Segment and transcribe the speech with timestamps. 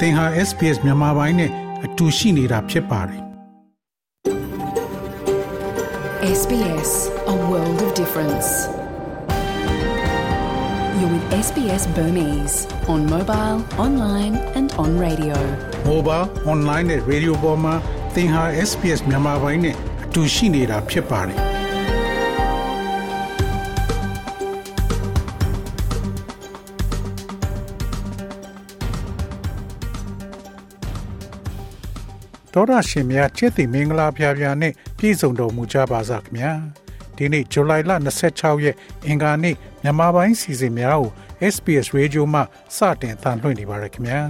[0.00, 1.50] သင်ဟာ SPS မြန်မာပိုင်းနဲ့
[1.84, 3.22] အတူရှိနေတာဖြစ်ပါတယ်
[6.40, 6.90] SBS
[7.34, 8.48] A world of difference
[10.98, 12.56] You're with SBS Burmese
[12.92, 15.36] on mobile, online and on radio
[15.90, 17.74] mobile online နဲ့ radio ပေါ်မှာ
[18.14, 19.74] သင်ဟာ SPS မြန်မာပိုင်းနဲ့
[20.04, 21.49] အတူရှိနေတာဖြစ်ပါတယ်
[32.53, 36.51] တော်ရရှင်များချစ်သိမင်္ဂလာဖျားဖျားနဲ့ပြည့်စုံတော်မူကြပါစားခင်ဗျာ
[37.15, 37.91] ဒီနေ့ဇူလိုင်လ
[38.29, 41.11] 26ရက်အင်္ဂါနေ့မြန်မာပိုင်းစီစဉ်များကို
[41.53, 42.41] SPS Radio မှ
[42.77, 44.21] စတင်အသံလွှင့်နေပါရခင်ဗျာ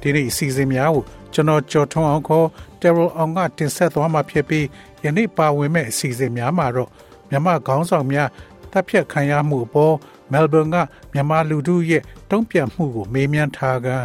[0.00, 1.02] ဒီနေ့အစီအစဉ်များကို
[1.34, 2.46] ကျွန်တော်ကြော်ထွန်းအောင်ခေါ်
[2.80, 4.66] Terrell အောင်ကတင်ဆက်သွားမှာဖြစ်ပြီး
[5.04, 6.88] ယနေ့ပါဝင်မဲ့အစီအစဉ်များမှာတော့
[7.30, 8.28] မြန်မာခေါင်းဆောင်များ
[8.72, 9.94] တပ်ဖြတ်ခံရမှုအပေါ်
[10.32, 10.76] မဲလ်ဘန်က
[11.12, 14.04] မြန်မာလူထုရဲ့တုံ့ပြန်မှုကိုမေးမြန်းထားကန်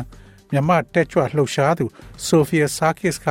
[0.51, 1.85] မြမတက်ကြွလှုပ်ရှားသူ
[2.25, 3.25] ဆိုဖီယာဆာကစ်က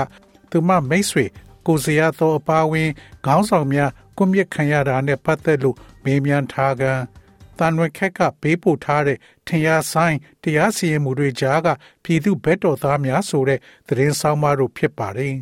[0.50, 1.24] သူမမိတ်ဆွေ
[1.66, 2.90] ကိုစရာတော်အပါဝင်
[3.26, 7.00] ခေါင်းဆောင်များကွန်မြင့်ခံရတာနဲ့ပတ်သက်လို့မေးမြန်းထားကန်
[7.58, 11.68] တန်ရွက်ခက်ကပေးပို့ထားတဲ့ထင်ရဆိုင်တရားစီရင်မှုတွေကြားက
[12.04, 15.34] ပြည်သူဘက်တော်သားများဆိုတဲ့သတင်းဆောင်မတို့ဖြစ်ပါတယ်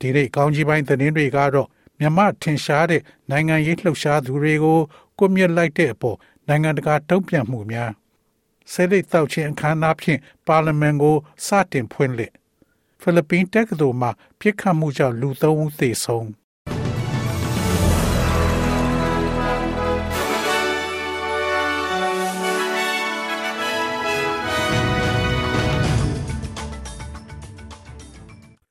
[0.00, 1.68] ဒီနေ့ကောင်းကြီးပိုင်းသတင်းတွေကတော့
[2.00, 4.78] မြမထင်ရှားတဲ့နိုင်ငံရေးလှုပ်ရှားသူတွေကို
[5.18, 6.16] ကွန်မြင့်လိုက်တဲ့အပေါ်
[6.48, 7.90] နိုင်ငံတကာတုံ့ပြန်မှုများ
[8.72, 11.16] ဆဲလိတ်တောက်ချင်းအခမ်းအနားဖြင့်ပါလီမန်ကို
[11.46, 12.32] စတင်ဖွင့်လှစ်
[13.00, 14.08] ဖိလစ်ပင်းတက္ကသိုလ်မှ
[14.40, 16.28] ပြစ်ခတ်မှုကြောင့်လူ၃ဦးသေဆုံး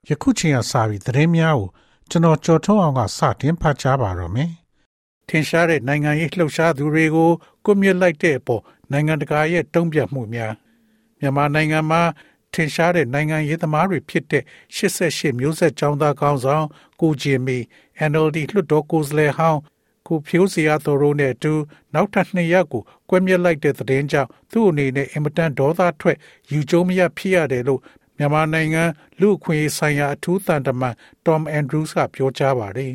[0.09, 1.69] ယခုချိန်ကစပြီးသတင်းများကို
[2.09, 4.51] ကျွန်တော်ကြော်ထုတ်အောင်ကစတင်ဖတ်ကြားပါတော့မယ်။
[5.27, 7.31] ထင်ရှားတဲ့နိုင်ငံရေးလှုပ်ရှားသူတွေကို
[7.65, 10.53] ကွပ်မြစ်လိုက်တဲ့အပေါ် နိုင်ငံတကာရဲ့တုံ့ပြန်မှုများ
[11.19, 12.01] မြန်မာနိုင်ငံမှာ
[12.53, 14.43] ထင်ရှားတဲ့နိုင်ငံရေးသမားတွေဖြစ်တဲ့
[14.75, 16.65] 88မျိုးဆက်ចောင်းသားကောင်းဆောင်
[17.01, 17.57] ကိုဂျင်မီ
[18.09, 19.59] NLD လွှတ်တော်ကိုယ်စားလှယ်ဟောင်း
[20.07, 21.53] ကိုဖြိုးစရာတော်တို့နဲ့အတူ
[21.93, 26.17] နောက်ထပ်နှစ်ရက်ကိုကွဲမြက်လိုက်တဲ့သတင်းကြောင့်သူ့အနေနဲ့အင်မတန်ဒေါသထွက်
[26.51, 27.81] ယူကျုံမရဖြစ်ရတယ်လို့
[28.17, 28.83] မြန်မာနိုင်ငံ
[29.19, 30.95] လူအခွင့်အရေးဆိုင်ရာအထူးတန်တမန်
[31.25, 32.93] Tom Andrews ကပြောကြားပါတယ်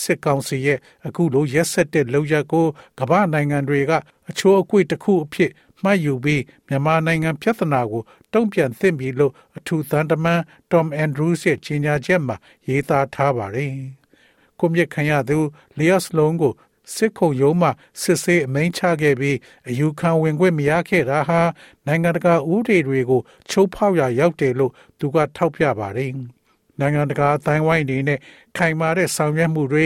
[0.00, 2.66] စစ်ကောင်စီရဲ့အခုလိုရက်ဆက်တဲ့လောက်ရကို
[2.98, 3.92] ကမ္ဘာနိုင်ငံတွေက
[4.30, 5.50] အချိုးအကွေ့တစ်ခုအဖြစ်
[5.82, 8.02] မှတ်ယူပြီးမြန်မာနိုင်ငံပြဿနာကို
[8.32, 10.40] တုံ့ပြန်သင့်ပြီလို့အထူးသံတမန်
[10.70, 12.36] Tom Andrews ရဲ့ကြေညာချက်မှာ
[12.68, 13.72] ရေးသားထားပါတယ်။
[14.58, 15.38] ကိုမြင့်ခံရသူ
[15.78, 16.52] လျော့စ်လုံးကို
[16.94, 17.68] စစ်ခုံရုံးမှ
[18.02, 19.36] စစ်ဆေးအမိန့်ချခဲ့ပြီး
[19.68, 21.40] အယူခံဝင်ခွင့်မရခဲ့တာဟာ
[21.86, 23.20] နိုင်ငံတကာဥပဒေတွေကို
[23.50, 26.12] ချိုးဖောက်ရာရောက်တယ်လို့သူကထောက်ပြပါတယ်။
[26.80, 28.18] နိုင်ငံတကာအတိုင်းဝိုင်းအနေနဲ့
[28.56, 29.84] ခိုင်မာတဲ့ဆောင်ရွက်မှုတွေ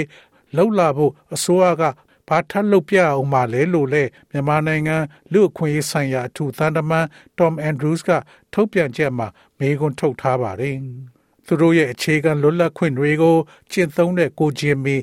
[0.56, 1.82] လှုပ်လာဖို့အစိုးရက
[2.28, 4.96] ဘာထပ်လုပ်ပြအောင်မလဲလို့လဲမြန်မာနိုင်ငံ
[5.32, 7.06] လူအခွင့်အရေးဆိုင်ရာအထူးသံတမန်
[7.38, 8.10] Tom Andrews က
[8.52, 9.28] ထုတ်ပြန်ချက်မှာ
[9.58, 10.76] မေးခွန်းထုတ်ထားပါတယ်။
[11.46, 13.36] သူတို့ရဲ့အခြေခံလွတ်လပ်ခွင့်တွေကို
[13.72, 14.96] ကျင့်သုံးတဲ့ကိုဂျင်မီ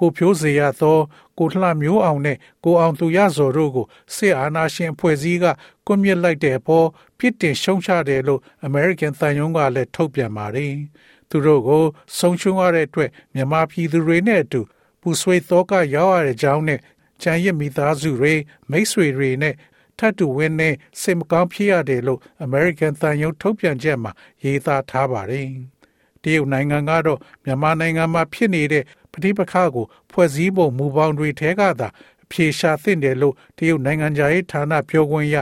[0.00, 0.98] ကိုဖြိုးစေရသော
[1.38, 3.86] ကိုလှမျိုးအောင်နဲ့ကိုအောင်သူရဇော်တို့ကို
[4.16, 5.46] စစ်အာဏာရှင်အဖွဲ့အစည်းက
[5.86, 6.86] ကွပ်မျက်လိုက်တဲ့အပေါ်
[7.18, 10.72] ပြစ်တင်ရှုံချတယ်လို့ American သံရုံးကလည်းထုတ်ပြန်ပါတယ်။
[11.32, 11.84] သူတို့ကို
[12.18, 14.60] ဆုံးရှုံးရတဲ့အတွက်မြန်မာပြည်သူတွေနဲ့အတူ
[15.00, 16.80] ပူဆွေးသောကရောက်ရတဲ့ကြောင်းနဲ့
[17.22, 18.34] ချမ်းရစ်မိသားစုတွေ
[18.70, 19.54] မိတ်ဆွေတွေနဲ့
[19.98, 24.12] ထပ်တူဝင်းနဲ့စိတ်မကောင်းဖြစ်ရတယ်လို့ American သံရုံးထုတ်ပြန်ချက်မှာ
[24.44, 25.48] ရေးသားထားပါတယ်။
[26.22, 31.88] တရုတ်နိုင်ငံကတော့မြန်မာနိုင်ငံမှာဖြစ်နေတဲ့ပဋိပက္ခကိုဖွဲ့စည်းပုံမူပေါင်းတွေထဲကသာ
[32.22, 35.36] အပြေရှာသင့်တယ်လို့တရုတ်နိုင်ငံရေးဌာနပြောခွင့်ရ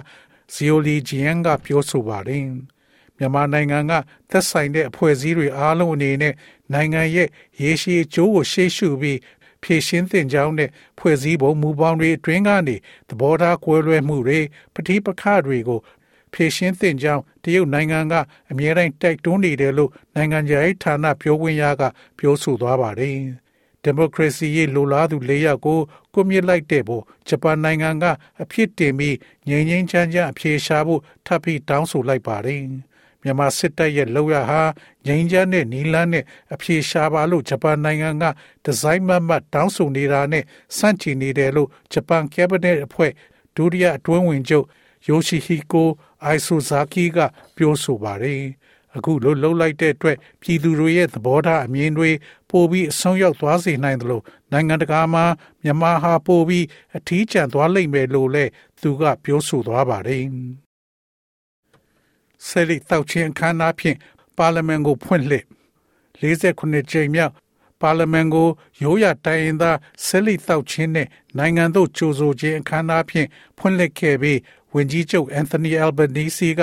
[0.53, 2.45] ဇီယိုလီဂျီယန်ကပြောဆိုပါတယ်။
[3.21, 3.93] မြန်မာနိုင်ငံက
[4.31, 6.35] သက်ဆိုင်တဲ့အဖွဲ့အစည်းတွေအားလုံးအနေနဲ့
[6.73, 7.29] နိုင်ငံရဲ့
[7.63, 9.19] ရေရှည်အကျိုးကိုရှေ့ရှုပြီး
[9.63, 12.77] ဖြည့်ရှင်းသင့်ကြောင်းနဲ့ဖွဲ့စည်းပုံမူပေါင်းတွေအတွင်းကနေ
[13.09, 14.41] သဘောထားကွဲလွဲမှုတွေ
[14.75, 15.81] ပဋိပက္ခတွေကို
[16.33, 18.15] ဖြည့်ရှင်းသင့်ကြောင်းတရုတ်နိုင်ငံက
[18.51, 21.83] အမြဲတမ်းတိုက်တွန်းနေတယ်လို့နိုင်ငံရေးဌာနပြောခွင့်ရက
[22.19, 23.17] ပြောဆိုသွားပါတယ်။
[23.83, 25.79] ဒီမိုကရေစီရေးလိုလားသူ၄ယောက်ကို
[26.15, 28.05] ကွမြစ်လိုက်တဲ့ပေါ်ဂျပန်နိုင်ငံက
[28.43, 29.17] အဖြစ်တင်ပြီး
[29.49, 32.63] ငြိမ်ငြိမ်ချမ်းချမ်းအပြေရှားဖို့ထပ်ပြီးတောင်းဆိုလိုက်ပါတယ်။
[33.22, 34.63] မြန်မာစစ်တပ်ရဲ့လောက်ရဟာ
[35.07, 36.25] ငြိမ်းချမ်းတဲ့နီလန်းနဲ့
[36.55, 38.25] အပြေရှားပါလို့ဂျပန်နိုင်ငံက
[38.65, 40.45] ဒီဇိုင်းမတ်မတ်တောင်းဆိုနေတာနဲ့
[40.77, 43.13] စန့်ကျင်နေတယ်လို့ဂျပန်ကက်ဘိနက်အဖွဲ့
[43.57, 44.67] ဒုတိယအတွင်းဝင်ချုပ်
[45.07, 45.89] ယိုရှိဟီကို
[46.25, 47.19] အိုင်ဆိုဇာကီက
[47.57, 48.43] ပြောဆိုပါတယ်
[48.97, 52.11] အခုလိုလှုပ်လိုက်တဲ့အတွက်ပြည်သူတွေရဲ့သဘောထားအမြင်တွေ
[52.51, 55.25] ပိုပြီးအဆုံးရောက်သွားစေနိုင်တယ်လို့နိုင်ငံတကာမှာ
[55.63, 56.66] မြန်မာဟာပိုပြီး
[56.97, 58.51] အထီးကျန်သွားလိမ့်မယ်လို့လည်း
[58.81, 60.25] သူကပြောဆိုသွားပါတယ်
[62.47, 63.97] ဆယ်လီတောက်ချင်းအခမ်းအနားဖြင့်
[64.37, 65.45] ပါလီမန်ကိုဖွင့်လှစ်
[66.21, 67.33] 49ကြိမ်မြောက်
[67.81, 68.48] ပါလီမန်ကို
[68.83, 71.09] ရိုးရတိုင်းရင်းသားဆယ်လီတောက်ချင်းနဲ့
[71.39, 73.28] နိုင်ငံသို့ကြိုဆိုခြင်းအခမ်းအနားဖြင့်
[73.59, 74.39] ဖွင့်လှစ်ခဲ့ပြီး
[74.75, 76.60] ဝန်ကြီးချုပ်အန်သိုနီအယ်ဘနီစီက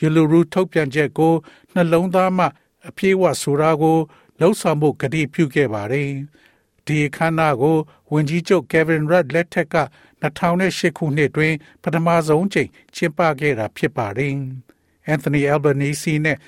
[0.00, 1.34] ယူလူရူထုတ်ပြန်ချက်ကို
[1.74, 2.46] နှလုံးသားမှ
[2.88, 3.98] အပြည့်အဝဆိုတာကို
[4.40, 6.10] လှုပ်ဆောင်မှုကတိပြုခဲ့ပါတယ်။
[6.86, 7.76] ဒီခန္ဓာကို
[8.12, 9.76] ဝန်ကြီးချုပ် Kevin Rudd လက်ထက်က
[10.22, 14.34] 2008ခုနှစ်တွင် ပထမဆုံးချိန်ကျင်းပခဲ့တာဖြစ်ပါတယ်။
[15.12, 16.38] Anthony Albanese နဲ့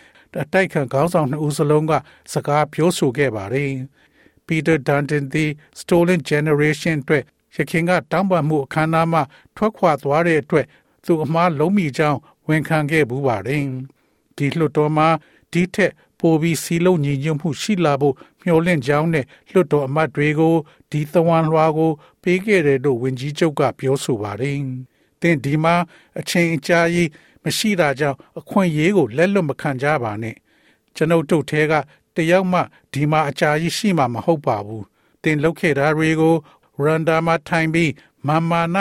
[0.42, 1.92] အတိုက်ခံခေါင်းဆောင်နှစ်ဦးစလုံးက
[2.32, 3.70] စကားပြောဆိုခဲ့ပါတယ်။
[4.46, 5.50] Peter Dutton သည်
[5.80, 7.24] Stolen Generation အတွက်
[7.56, 9.22] ရခင်ကတောင်းပန်မှုအခမ်းအနားမှာ
[9.56, 10.66] ထွက်ခွာသွားတဲ့အတွက်
[11.04, 12.18] သူအမှားလုံးမိကြောင်း
[12.48, 13.64] ဝန်ခံခဲ့ဘူးပါတယ်။
[14.36, 15.08] ဒီလွှတ်တော်မှာ
[15.52, 20.54] ဒီထက်ပိုပြီးစီလုံးညီညွတ်မှုရှိလာဖို့မျှော်လင့်ကြောင်းနဲ့လွှတ်တော်အမတ်တွေကို
[20.90, 21.90] ဒီသဝံလွှာကို
[22.22, 24.58] ပေးခဲ့တယ်လို့ဝန်ကြီးချုပ်ကပြောဆိုပါတယ်။
[25.20, 25.74] တင်ဒီမှာ
[26.18, 27.08] အချိန်အကြာကြီး
[27.44, 30.36] မရှိတာကြောင့်အခွင့်အရေးကိုလက်လွတ်မခံကြပါနဲ့။
[30.96, 31.72] ကျွန်ုပ်တို့ထဲက
[32.16, 32.60] တယောက်မှ
[32.92, 34.82] ဒီမှာအကြာကြီးရှိမှာမဟုတ်ပါဘူး။
[35.22, 36.34] တင်လုပ်ခဲ့တာတွေကို
[36.82, 37.92] ရန်ဒါမှာထိုင်ပြီး
[38.26, 38.76] မာမာန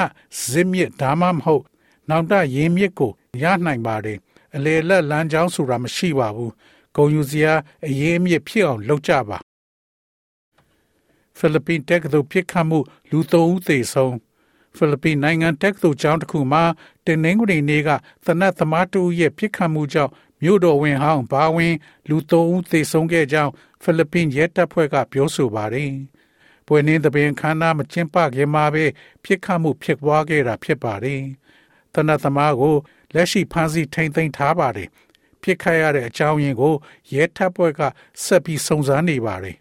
[0.50, 1.64] ဇစ်မြစ်ဒါမှမဟုတ်
[2.10, 3.12] နောက်တရင်းမြစ်ကို
[3.42, 4.18] ရနိုင်ပါတယ်။
[4.56, 6.52] အလေလက်လမ်းကြောင်းဆိုတာမရှိပါဘူး။
[6.96, 7.54] ဂုံယူစရာ
[7.88, 9.38] အရေးအမြစ်ဖြစ်အောင်လုပ်ကြပါ
[11.38, 12.80] ဖိလစ်ပိတက္ကသိုလ်ဖြစ်ခတ်မှု
[13.10, 14.16] လူသုံးဦးသေဆုံး
[14.76, 16.64] ဖိလစ်ပိနိုင်ငံတက္ကသိုလ်ကျောင်းတစ်ခုမှာ
[17.06, 17.90] တင်နှင်းကုရီနေက
[18.26, 20.12] သနတ်သမားတူရဲ့ပြစ်ခတ်မှုကြောင့်
[20.44, 21.76] မြို့တော်ဝင်ဟောင်းဘာဝင်
[22.10, 23.52] လူသုံးဦးသေဆုံးခဲ့ကြောင်း
[23.82, 25.92] ဖိလစ်ပိရဲတပ်ဖွဲ့ကပြောဆိုပါတယ်။
[26.68, 28.86] ပွဲနေသပင်ခန္ဓာမကျင်းပခင်မှာပဲ
[29.24, 31.22] ပြစ်ခတ်မှုဖြစ်ပွားခဲ့တာဖြစ်ပါတယ်။
[31.94, 32.76] သနတ်သမားကို
[33.14, 34.90] လက်ရှိဖမ်းဆီးထိန်းသိမ်းထားပါတယ်။
[35.42, 36.76] ဖြစ်ခတ်ရတဲ့အကြောင်းရင်းကို
[37.14, 37.82] ရဲတပ်ဖွဲ့က
[38.24, 39.58] ဆက်ပြီးစုံစမ်းနေပါတယ်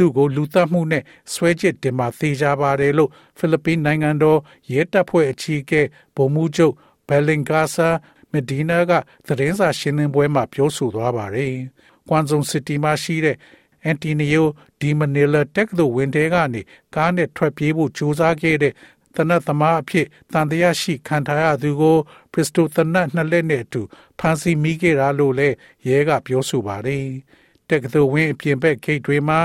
[0.00, 1.02] သူ့ကိုလူသတ်မှုနဲ့
[1.32, 4.38] ဆွဲချစ်တင်မှသေချာပါတယ်လို့ဖိလစ်ပိနိုင်ငံတော်
[4.72, 5.82] ရဲတပ်ဖွဲ့အကြီးအကဲ
[6.16, 6.74] ဗိုလ်မှူးချုပ်
[7.08, 7.88] ဘယ်လင်ဂါဆာ
[8.32, 8.92] မဒီနာက
[9.26, 11.54] သတင်းစာရှင်းလင်းပွဲမှာပြောဆိုသွားပါတယ်။
[12.08, 13.36] ကွမ်ဇုံစီတီမှာရှိတဲ့
[13.84, 14.46] အန်တီနီယို
[14.80, 16.60] ဒီမနီလာတက်ကသိုဝင်တဲကနေ
[16.94, 18.74] ကားနဲ့ထွက်ပြေးဖို့ကြိုးစားခဲ့တဲ့
[19.16, 21.96] တနတ်သမားအဖြစ်တန်တရားရှိခံထားရသူကို
[22.32, 23.82] ပရစ်စတိုတနတ်နှစ်လက်နဲ့အတူ
[24.18, 25.56] ဖမ်းဆီးမိခဲ့တာလို့လည်း
[25.88, 27.06] ရဲကပြောဆိုပါတယ်။
[27.70, 29.40] တက္ကသိုလ်ဝင်းအပြင်ဘက်ဂိတ်တွေမှာ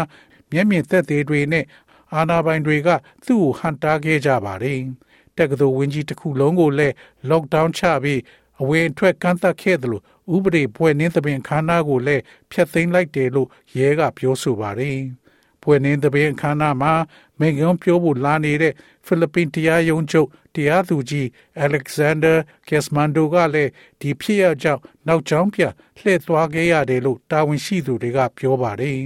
[0.52, 1.66] မျက်မြင်သက်သေတွေနဲ့
[2.14, 2.90] အာဏာပိုင်တွေက
[3.26, 4.80] သူ့ကိုဟန်တာခဲ့ကြပါတယ်။
[5.38, 6.96] တက္ကသိုလ်ဝင်းကြီးတစ်ခုလုံးကိုလည်း
[7.30, 8.22] lockdown ချပြီး
[8.62, 10.04] အဝင်အထွက်ကန့်သတ်ခဲ့တယ်လို့
[10.36, 15.00] ဥပဒေပွဲနှင်းသဘင်ခန္ဓာကိုလည်းဖျက်သိမ်းလိုက်တယ်လို့ရဲကပြောဆိုပါတယ်။
[15.62, 16.94] ပွဲနေသဘင်အခမ်းအနားမှာ
[17.40, 18.74] မိန့်ခွန်းပြောဖို့လာနေတဲ့
[19.06, 21.28] ဖိလစ်ပင်တရားရုံးချုပ်တရားသူကြီး
[21.62, 22.34] အလက်ဇန်ဒါ
[22.70, 23.72] ကက်စမန်ဒိုကလည်း
[24.02, 25.62] ဒီဖြစ်ရကြောင်းနောက်ကျောင်းပြ
[26.00, 29.00] လှည့်သွားခဲ့ရတယ်လို့တာဝန်ရှိသူတွေကပြောပါတယ်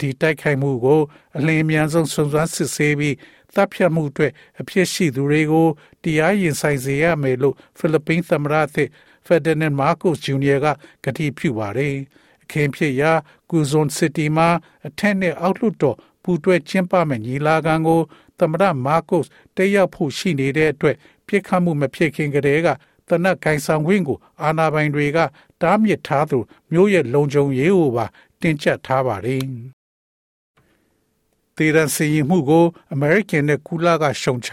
[0.00, 1.00] ဒီတိုက်ခိုက်မှုကို
[1.36, 3.16] အလင်းအမြန်ဆုံးစုံစမ်းစစ်ဆေးပြီး
[3.54, 5.68] တပ်ဖြတ်မှုအတွက်အဖြစ်ရှိသူတွေကို
[6.02, 8.88] တရားရင်ဆိုင်စေရမယ်လို့ဖိလစ်ပင်းသမ္မတသစ်
[9.26, 10.66] ဖက်ဒရနမာကိုစ်ဂျူနီယာက
[11.04, 11.94] ကတိပြုပါတယ်။
[12.50, 13.12] ခင်ဖြစ်ရာ
[13.50, 14.48] ကူဇွန်စီတီမှာ
[14.86, 18.00] အထက်နဲ့အောက်လွှတ်တော်ပူတွဲကျင်းပမယ့်ညီလာခံကို
[18.38, 19.26] သမရမာကုစ်
[19.56, 20.96] တက်ရောက်ဖို့ရှိနေတဲ့အတွက်
[21.26, 22.68] ပြစ်ခတ်မှုမဖြစ်ခင်ကတည်းက
[23.08, 25.18] တနက်ကိုင်ဆောင်ခွင့်ကိုအာဏာပိုင်တွေက
[25.62, 26.38] တားမြစ်ထားသူ
[26.72, 28.06] မျိုးရဲ့လုံခြုံရေးကိုပါ
[28.40, 29.44] တင်ကျပ်ထားပါတယ်။
[31.60, 34.50] တေရန်စီမှုကိုအမေရိကန်နဲ့ကူလာကရှုံချ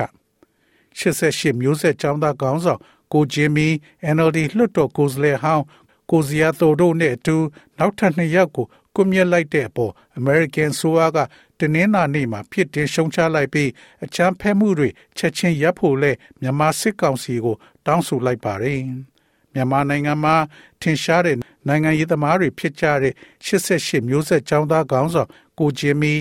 [1.00, 2.81] 88မျိုးဆက်ចောင်းသားခေါင်းဆောင်
[3.13, 3.68] ကိုဂျင်မီ
[4.15, 5.65] NLD လွှတ်တော်ကိုယ်စားလှယ်ဟောင်း
[6.12, 7.36] ကိုဇီယာတိုတို့နဲ့အတူ
[7.77, 8.65] နောက်ထပ်နှစ်ယောက်ကို
[8.95, 11.18] ကွပ်မျက်လိုက်တဲ့အပေါ် American ဆိုအားက
[11.59, 13.69] တနင်္လာနေ့မှာဖြစ်တင်ရှုံချလိုက်ပြီး
[14.04, 16.12] အချမ်းဖဲမှုတွေချက်ချင်းရပ်ဖို့လဲ
[16.42, 17.56] မြန်မာစစ်ကောင်စီကို
[17.86, 18.81] တောင်းဆိုလိုက်ပါတယ်။
[19.57, 20.35] မြန်မာနိုင်ငံမှာ
[20.81, 21.37] ထင်ရှားတဲ့
[21.68, 23.14] နိုင်ငံရေးသမားတွေဖြစ်ကြတဲ့
[23.45, 26.14] 88မျိုးဆက်ចောင်းသားခေါင်းဆောင်ကိုဂျင်မီ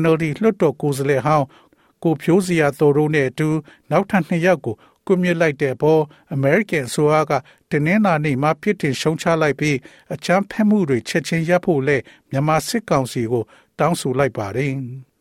[0.00, 1.46] NLD လွှတ်တော်ကိုယ်စားလှယ်ဟောင်း
[2.04, 3.48] ကိုဖြိုးစရာတော်တို့နဲ့အတူ
[3.90, 4.74] နောက်ထပ်နှစ်ယောက်ကို
[5.06, 6.02] ကွမြစ်လိုက်တဲ့အပေါ်
[6.36, 7.32] American ဆိုအားက
[7.70, 9.76] တနင်္လာနေ့မှာပြစ်တင်ရှုံချလိုက်ပြီး
[10.14, 11.96] အချမ်းဖက်မှုတွေချက်ချင်းရပ်ဖို့လဲ
[12.30, 13.44] မြန်မာစစ်ကောင်စီကို
[13.78, 14.72] တောင်းဆိုလိုက်ပါတယ်။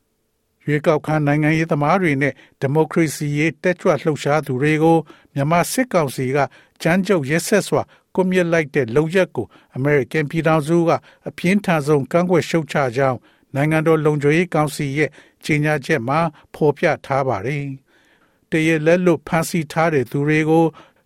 [0.71, 4.97] ရွေးကောက်ခံနိုင်ငံရေးသမားတွေနဲ့ဒီမိုကရေစီရေးတက်ကြွလှုပ်ရှားသူတွေကို
[5.33, 6.37] မြန်မာစစ်ကောင်စီက
[6.81, 7.81] ကြမ်းကြုတ်ရက်ဆက်စွာ
[8.15, 9.45] ကွမြစ်လိုက်တဲ့လုံရက်ကို
[9.77, 10.91] American ပြည်ထောင်စုက
[11.27, 13.17] အပြင်းထန်ဆုံးကန့်ကွက်ရှုတ်ချကြောင်း
[13.55, 15.09] နိုင်ငံတော်လုံခြုံရေးကောင်စီရဲ့
[15.45, 16.19] ကြေညာချက်မှာ
[16.55, 17.65] ဖော်ပြထားပါတယ်။
[18.51, 20.65] တရလက်လွတ်ဖမ်းဆီးထားတဲ့သူတွေကို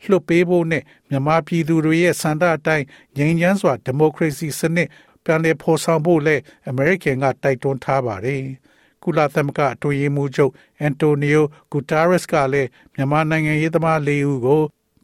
[0.10, 2.86] လွှတ်ပေးဖို့နဲ့မြန်မာပြည်သူတွေရဲ့စံတအတိုင်း
[3.17, 4.89] ငြိမ်းချမ်းစွာဒီမိုကရေစီစနစ်
[5.24, 8.43] ပြန်လည်ဖော်ဆောင်ဖို့လည်းအမေရိကန်ကတိုက်တွန်းထားပါတယ်။
[9.05, 14.62] ကုလသမဂ္ဂအတွင်းရေးမှူးချုပ်အန်တိုနီယိုဂူတာရက်စ်ကလည်းမြန်မာနိုင်ငံရေးသမားလေးဦးကို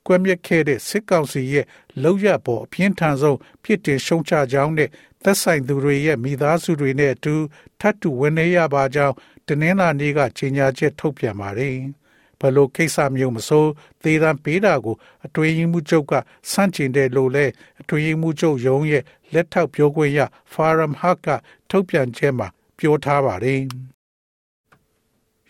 [0.08, 1.66] ကွက်မြက်ခဲ့တဲ့စစ်ကောင်စီရဲ့
[2.04, 4.90] လောက်ရပေါ်အပြင်းထန်ဆုံးဖြစ်တင်ရှုံချကြောင်းနဲ့
[5.24, 7.36] သက်ဆိုင်သူတွေရဲ့မိသားစုတွေနဲ့အတူ
[7.80, 9.16] ထပ်တူဝင်နေရပါကြောင်း
[9.48, 11.76] တနင်္လာနေ့ကကြေညာချက်ထုတ်ပြန်ပါတယ်။
[12.40, 13.66] ဘလို့ကိစ္စမျိုးမဆို
[14.04, 16.14] သေတံပေးတာကိုအတွင်းမှုချုပ်က
[16.52, 17.46] စန့်ကျင်တယ်လို့လဲ
[17.82, 19.04] အတွင်းမှုချုပ်ရုံးရဲ့
[19.34, 20.20] လက်ထောက်ပြောခွင့်ရ
[20.54, 21.28] Faram Haq က
[21.70, 23.62] ထုတ်ပြန်ချက်မှာပြောထားပါတယ်။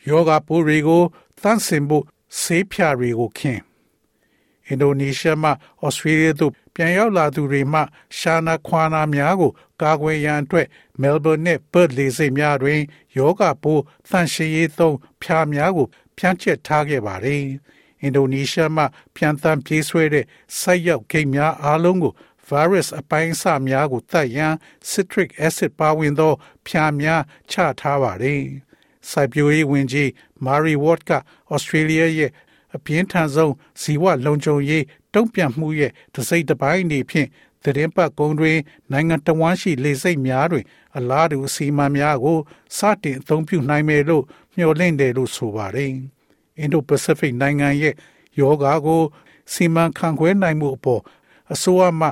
[0.10, 1.04] ယောဂပိုးတွေကို
[1.42, 2.06] သန့်စင်ဖို့
[2.40, 3.62] ဆေးဖြာတွေကိုခင်း
[4.68, 5.50] အင်ဒိုနီးရှားမှ
[5.86, 7.82] ဩစတြေးလျသို့ပြန်ရောက်လာသူတွေမှ
[8.18, 10.68] ရှာနာခွာနာများကို ကာကွယ်ရန်အတွက်
[11.02, 12.80] မဲလ်ဘုန်းနှင့်ပတ်လေဆိပ်များတွင်
[13.18, 17.46] ယောဂပိုးသန့်ရှင်းရေးသုံးဖျားများကို ဖြန့်ကျက်ထားခဲ့ပါသည်
[18.02, 18.84] အင်ဒိုနီးရှားမှ
[19.16, 20.26] ပြန်တမ်းပြေးဆွဲတဲ့
[20.60, 22.14] ဆိုက်ရောက်ဂိတ်များအားလုံးကို
[22.48, 24.54] virus အပိုင်းအစများကိုတတ်ရန်
[24.90, 26.34] citric acid ပါဝင်သော
[26.68, 28.44] ဖျားများချထားပါတယ်။
[29.10, 30.08] စိုက်ပျိုးရေးဝန်ကြီး
[30.46, 31.12] Mary Ward က
[31.56, 32.32] Australia ရဲ့
[32.76, 37.28] အပြင်းထန်ဆုံးဇီဝလုံခြုံရေးတုံ့ပြန်မှုရဲ့တစိမ့်တစ်ပိုင်းအနေဖြင့်
[37.64, 38.58] သတင်းပတ်ကုန်းတွင်
[38.92, 40.66] နိုင်ငံတော်ဝန်ရှိလေဆိပ်များတွင်
[40.98, 42.40] အလားတူအစီအမံများကို
[42.78, 44.24] စတင်အသုံးပြုနိုင်မယ်လို့
[44.56, 45.92] မျှော်လင့်တယ်လို့ဆိုပါတယ်။
[46.64, 47.96] Indo-Pacific နိုင်ငံရဲ့
[48.40, 49.02] ယောဂါကို
[49.54, 51.02] စီမံခန့်ခွဲနိုင်မှုအပေါ်
[51.54, 52.08] အစိုးရမှ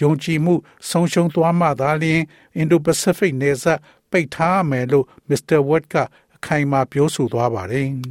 [0.00, 0.54] ယုံကြည်မှု
[0.90, 2.22] ဆုံးရှုံးသွားမှသာလျှင်
[2.60, 3.80] Indo-Pacific နယ်စပ်
[4.10, 5.58] ပိတ်ထားမယ်လို့ Mr.
[5.68, 5.96] Wood က
[6.38, 7.88] အခိုင်အမာပြောဆိုသွားပါတယ်။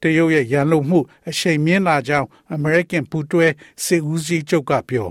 [0.00, 3.46] တရုတ်ရဲ့ရန်လိုမှုအရှိန်မြင့်လာကြောင်း American ပူတွဲ
[3.84, 5.08] စစ်ဦးစီးချုပ်ကပြော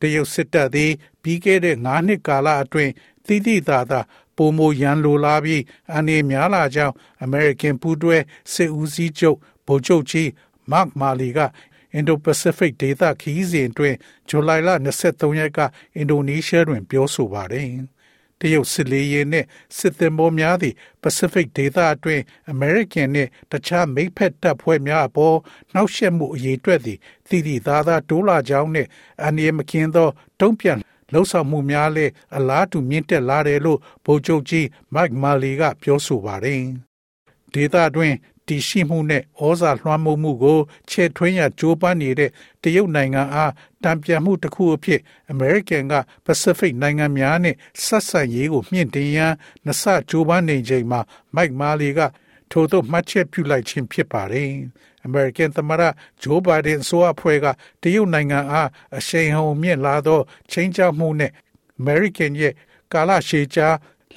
[0.00, 2.92] တရုတ်စစ်တပ်သည်ပြီးခဲ့တဲ့9နှစ်ကာလအတွင်း
[3.26, 4.00] တိတိသာသာ
[4.36, 5.62] ပုံမရန်လိုလာပြီး
[5.96, 6.94] အနေများလာကြောင်း
[7.26, 8.16] American ပူတွဲ
[8.54, 10.28] စစ်ဦးစီးချုပ်ဗိုလ်ချုပ်ကြီး
[10.70, 11.40] Mark Marley က
[11.98, 13.96] Indo-Pacific ဒေသခီးစဉ်အတွင်း
[14.28, 14.68] ဇူလိုင်လ
[15.04, 15.58] 23ရက်က
[15.96, 17.66] အင်ဒိုနီးရှားတွင် ပြောဆိုပါတယ်။
[18.40, 25.36] တရုတ်စစ်လေယာဉ်နှင့်စစ်သင်္ဘောများသည့် Pacific ဒေသအတွင်း American နှင့်တခြားမိတ်ဖက်တပ်ဖွဲ့များအပေါ်
[25.72, 28.88] နှောက်ယှက်မှုအရေးအတွက်သည်တည်တည်သားသားတိုးလာကြောင်းနှင့်
[29.22, 30.08] အန္တရာယ်မကင်းသော
[30.40, 30.78] တုံ့ပြန်
[31.12, 36.62] လှုပ်ဆောင်မှုများလည်းအလားတူမြင့်တက်လာတယ်လို့ဗိုလ်ချုပ်ကြီး Mike Marley ကပြောဆိုပါတယ်။
[37.54, 38.16] ဒေသတွင်း
[38.50, 40.58] တည်ရှိမှုနဲ့ဩဇာလွှမ်းမိုးမှုကို
[40.90, 42.30] ချဲ့ထွင်းရကြိုးပမ်းနေတဲ့
[42.62, 43.52] တရုတ်နိုင်ငံအား
[43.84, 45.00] တံပြန်မှုတစ်ခုအဖြစ်
[45.34, 45.94] American က
[46.26, 49.32] Pacific နိုင်ငံများနဲ့ဆက်ဆံရေးကိုမြင့်တင်ရန်
[49.66, 51.00] နှစကြိုးပမ်းနေချိန်မှာ
[51.36, 52.00] Mike Marley က
[52.50, 54.50] ထို့သောမှတ်ချက်ပြုလိုက်ခြင်းဖြစ်ပါတယ်။
[55.06, 55.82] American သမ္မတ
[56.22, 57.46] ဂျိုးဘိုင်ဒန်ဆိုအဖွဲ့က
[57.82, 61.32] တရုတ်နိုင်ငံအားအရှိန်ဟုန်မြင့်လာသောချင်းချောက်မှုနဲ့
[61.80, 62.54] American ရဲ့
[62.92, 63.68] ကာလရှည်ကြာ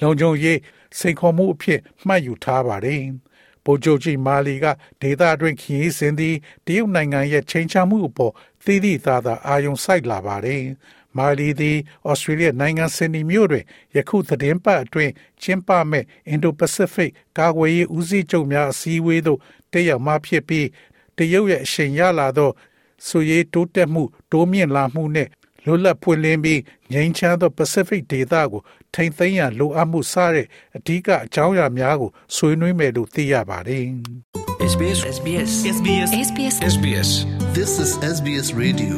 [0.01, 0.59] လုံခြုံရေး
[0.97, 3.03] စိန်ခေါ်မှုအဖြစ်မှတ်ယူထားပါတယ်။
[3.65, 4.65] ဗိုလ်ချုပ်ကြီးမာလီက
[5.01, 8.33] ဒေသအတွင်းခရီးစဉ်သည်တရုတ်နိုင်ငံရဲ့ချိန်ချမှုအပေါ်
[8.65, 10.61] သီးသီးသားသားအာရုံစိုက်လာပါတယ်။
[11.17, 11.77] မာလီသည်
[12.09, 13.65] ဩစတြေးလျနိုင်ငံဆင်နီမြို့တွင်
[13.95, 19.39] ယခုသတင်းပတ်အတွင်းကျင်းပမဲ့အင်ဒိုပစိဖိတ်ကာကွယ်ရေးဦးစီးချုပ်များအစည်းအဝေးသို့
[19.71, 20.67] တက်ရောက်မှဖြစ်ပြီး
[21.17, 22.51] တရုတ်ရဲ့အရှိန်ရလာသော
[23.07, 25.27] ဆိုရေးတိုးတက်မှုတိုးမြင့်လာမှုနဲ့
[25.65, 28.61] လွတ်လပ်ပွင့်လင်းပြီးငြိမ်းချမ်းသော Pacific ဒေသကို
[28.95, 30.47] ထိမ့်သိမ်းရန်လိုအပ်မှုစတဲ့
[30.77, 33.85] အဓိကအကြောင်းအရာများကိုဆွေးနွေးမယ်လို့သိရပါတယ်။
[34.71, 37.09] SBS SBS SBS SBS SBS
[37.57, 38.95] This is SBS Radio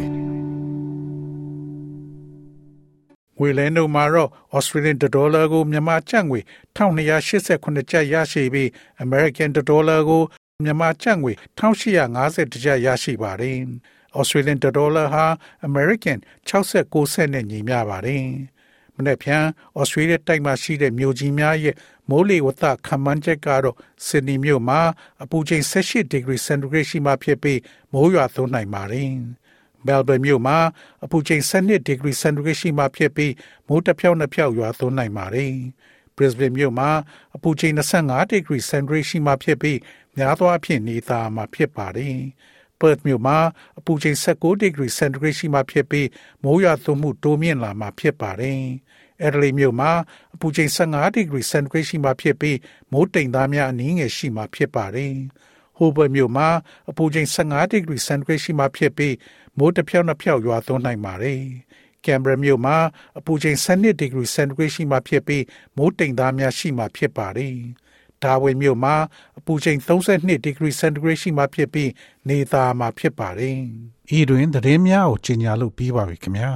[3.39, 6.39] ငွေလဲနှုန်းမှာတော့ Australian dollar ကိုမြန်မာကျပ်ငွေ
[6.77, 8.69] 1288ကျပ်ရရှိပြီး
[9.05, 10.23] American dollar ကို
[10.63, 13.57] မြန်မာကျပ်ငွေ1850ကျပ်ရရှိပါတယ်။
[14.19, 15.25] Australian dollar ဟာ
[15.67, 16.17] American
[16.49, 18.25] 69စက်နဲ့ညီမျှပါတယ်။
[18.95, 19.43] မနေ့ဖြန်
[19.79, 21.75] Australia တိုက်မှာရှိတဲ့မြို့ကြီးများရဲ့
[22.09, 23.75] မိုးလေဝသခန့်မှန်းချက်ကတော့
[24.05, 24.79] Sydney မြို့မှာ
[25.23, 27.59] အပူချိန်18 degree centigrade ရှိမှဖြစ်ပြီး
[27.93, 29.11] မိုးရွာသွန်းနိုင်ပါတယ်။
[29.85, 30.57] Melbourne မြို့မှာ
[31.03, 33.33] အပူချိန်12 degree centigrade ရှိမှဖြစ်ပြီး
[33.67, 35.53] မိုးတစ်ဖြောက်နှစ်ဖြောက်ရွာသွန်းနိုင်ပါတယ်။
[36.15, 36.89] Brisbane မြို့မှာ
[37.35, 37.73] အပူချိန်
[38.03, 39.79] 25 degree centigrade ရှိမှဖြစ်ပြီး
[40.17, 42.17] များသောအားဖြင့်နေသားမှာဖြစ်ပါတယ်။
[42.79, 43.37] Perth မြို့မှာ
[43.79, 46.07] အပူချိန်16 degree centigrade ရှိမှဖြစ်ပြီး
[46.43, 48.61] မိုးရွာသွန်းမှုတိုးမြင့်လာမှာဖြစ်ပါတယ်။
[49.25, 49.91] Adelaide မြို့မှာ
[50.33, 52.57] အပူချိန်15 degree centigrade ရှိမှဖြစ်ပြီး
[52.91, 55.15] မိုးတိမ်သားများအနည်းငယ်ရှိမှဖြစ်ပါတယ်။
[55.77, 56.47] Hobart မြို့မှာ
[56.89, 59.15] အပူချိန်15 degree centigrade ရှိမှဖြစ်ပြီး
[59.57, 61.41] မိုးတစ်ဖြောက်နှစ်ဖြောက်ရွာသွန်းနိုင်ပါတယ်။
[62.05, 62.77] Canberra မြို့မှာ
[63.19, 65.43] အပူချိန်12 degree centigrade ရှိမှဖြစ်ပြီး
[65.77, 67.55] မိုးတိမ်သားများရှိမှဖြစ်ပါတယ်။
[68.25, 68.95] ဒါဝင်မြို့မှာ
[69.39, 71.91] အပူချိန်32ဒီဂရီစင်တီဂရိတ်ရှိမှဖြစ်ပြီး
[72.29, 73.57] နေသားမှာဖြစ်ပါတယ်။
[74.17, 76.51] ဤတွင်သတင်းများကိုကြီးညာလို့ပြီးပါပြီခင်ဗျာ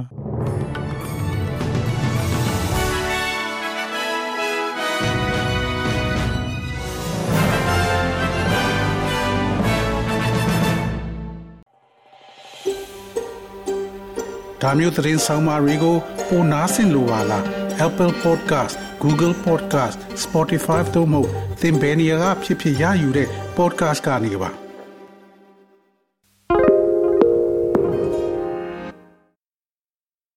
[14.62, 15.96] ဒါမျိုးသတင်းဆောင်မာတွေကို
[16.28, 17.44] ပိုနားဆင်လိုပါလား
[17.86, 21.21] Apple Podcast Google Podcast Spotify တို့မှာ
[21.61, 24.58] သင်ပင်ရာဖြစ်ဖြစ်ရယူတဲ့ podcast ကနေပါ